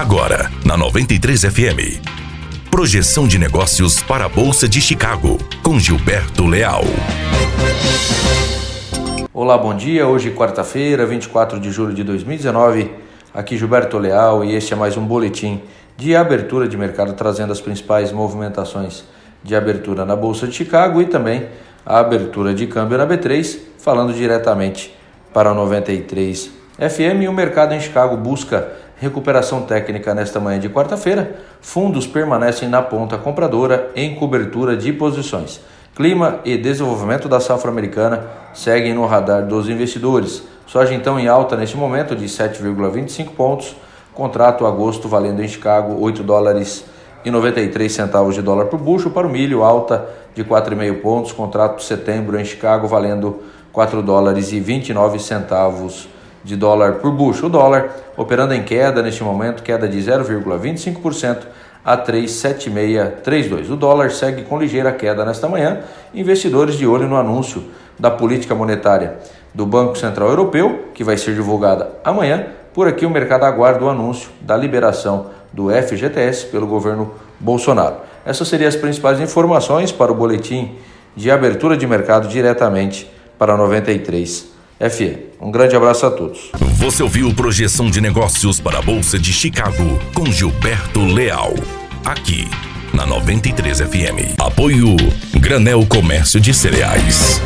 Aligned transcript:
Agora, 0.00 0.50
na 0.64 0.78
93 0.78 1.42
FM. 1.42 2.00
Projeção 2.70 3.28
de 3.28 3.38
negócios 3.38 4.02
para 4.02 4.24
a 4.24 4.28
Bolsa 4.30 4.66
de 4.66 4.80
Chicago, 4.80 5.36
com 5.62 5.78
Gilberto 5.78 6.46
Leal. 6.46 6.84
Olá, 9.34 9.58
bom 9.58 9.76
dia. 9.76 10.08
Hoje, 10.08 10.30
quarta-feira, 10.30 11.04
24 11.04 11.60
de 11.60 11.70
julho 11.70 11.92
de 11.92 12.02
2019. 12.02 12.90
Aqui 13.34 13.58
Gilberto 13.58 13.98
Leal 13.98 14.42
e 14.42 14.54
este 14.54 14.72
é 14.72 14.76
mais 14.76 14.96
um 14.96 15.04
boletim 15.04 15.60
de 15.98 16.16
abertura 16.16 16.66
de 16.66 16.78
mercado 16.78 17.12
trazendo 17.12 17.52
as 17.52 17.60
principais 17.60 18.10
movimentações 18.10 19.04
de 19.44 19.54
abertura 19.54 20.06
na 20.06 20.16
Bolsa 20.16 20.46
de 20.46 20.54
Chicago 20.54 21.02
e 21.02 21.04
também 21.04 21.46
a 21.84 21.98
abertura 21.98 22.54
de 22.54 22.66
câmbio 22.66 22.96
na 22.96 23.06
B3, 23.06 23.58
falando 23.76 24.14
diretamente 24.14 24.96
para 25.34 25.52
o 25.52 25.54
93 25.54 26.52
FM. 26.78 27.28
O 27.28 27.32
mercado 27.34 27.74
em 27.74 27.80
Chicago 27.80 28.16
busca 28.16 28.80
recuperação 29.00 29.62
técnica 29.62 30.14
nesta 30.14 30.38
manhã 30.38 30.60
de 30.60 30.68
quarta-feira. 30.68 31.40
Fundos 31.60 32.06
permanecem 32.06 32.68
na 32.68 32.82
ponta 32.82 33.16
compradora 33.16 33.90
em 33.96 34.14
cobertura 34.14 34.76
de 34.76 34.92
posições. 34.92 35.60
Clima 35.96 36.38
e 36.44 36.56
desenvolvimento 36.56 37.28
da 37.28 37.40
safra 37.40 37.70
americana 37.70 38.26
seguem 38.52 38.94
no 38.94 39.06
radar 39.06 39.46
dos 39.46 39.68
investidores. 39.68 40.42
Soja 40.66 40.94
então 40.94 41.18
em 41.18 41.26
alta 41.26 41.56
neste 41.56 41.76
momento 41.76 42.14
de 42.14 42.26
7,25 42.26 43.30
pontos. 43.30 43.74
Contrato 44.14 44.66
agosto 44.66 45.08
valendo 45.08 45.42
em 45.42 45.48
Chicago 45.48 45.96
8 45.98 46.22
dólares 46.22 46.84
e 47.24 47.30
93 47.30 47.90
centavos 47.90 48.34
de 48.34 48.42
dólar 48.42 48.66
por 48.66 48.78
bucho. 48.78 49.10
Para 49.10 49.26
o 49.26 49.30
milho, 49.30 49.64
alta 49.64 50.06
de 50.34 50.44
4,5 50.44 51.00
pontos. 51.00 51.32
Contrato 51.32 51.82
setembro 51.82 52.38
em 52.38 52.44
Chicago 52.44 52.86
valendo 52.86 53.42
4 53.72 54.02
dólares 54.02 54.52
e 54.52 54.60
29 54.60 55.18
centavos 55.18 56.06
de 56.42 56.56
dólar 56.56 56.94
por 56.94 57.12
bucho. 57.12 57.46
O 57.46 57.48
dólar 57.48 57.90
operando 58.16 58.54
em 58.54 58.62
queda 58.62 59.02
neste 59.02 59.22
momento, 59.22 59.62
queda 59.62 59.88
de 59.88 59.98
0,25% 59.98 61.38
a 61.84 61.96
37632. 61.96 63.70
O 63.70 63.76
dólar 63.76 64.10
segue 64.10 64.42
com 64.42 64.58
ligeira 64.58 64.92
queda 64.92 65.24
nesta 65.24 65.48
manhã. 65.48 65.80
Investidores 66.14 66.76
de 66.76 66.86
olho 66.86 67.08
no 67.08 67.16
anúncio 67.16 67.64
da 67.98 68.10
política 68.10 68.54
monetária 68.54 69.18
do 69.54 69.66
Banco 69.66 69.96
Central 69.96 70.28
Europeu, 70.28 70.90
que 70.94 71.04
vai 71.04 71.16
ser 71.16 71.34
divulgada 71.34 71.90
amanhã. 72.04 72.46
Por 72.72 72.86
aqui 72.86 73.04
o 73.04 73.10
mercado 73.10 73.44
aguarda 73.44 73.84
o 73.84 73.90
anúncio 73.90 74.30
da 74.40 74.56
liberação 74.56 75.26
do 75.52 75.70
FGTS 75.70 76.46
pelo 76.46 76.66
governo 76.66 77.12
Bolsonaro. 77.38 77.96
Essas 78.24 78.46
seriam 78.46 78.68
as 78.68 78.76
principais 78.76 79.18
informações 79.18 79.90
para 79.90 80.12
o 80.12 80.14
boletim 80.14 80.76
de 81.16 81.30
abertura 81.30 81.76
de 81.76 81.86
mercado 81.86 82.28
diretamente 82.28 83.10
para 83.36 83.56
93 83.56 84.59
FM. 84.80 85.36
Um 85.40 85.50
grande 85.50 85.76
abraço 85.76 86.06
a 86.06 86.10
todos. 86.10 86.50
Você 86.76 87.02
ouviu 87.02 87.32
Projeção 87.34 87.90
de 87.90 88.00
Negócios 88.00 88.58
para 88.58 88.78
a 88.78 88.82
Bolsa 88.82 89.18
de 89.18 89.32
Chicago 89.32 90.00
com 90.14 90.24
Gilberto 90.26 91.04
Leal. 91.04 91.54
Aqui 92.04 92.48
na 92.94 93.04
93 93.04 93.80
FM. 93.80 94.40
Apoio 94.40 94.96
Granel 95.38 95.84
Comércio 95.86 96.40
de 96.40 96.54
Cereais. 96.54 97.40